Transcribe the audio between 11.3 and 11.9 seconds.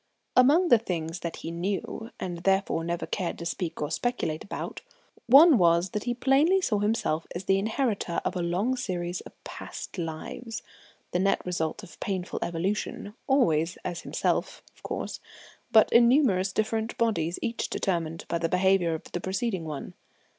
result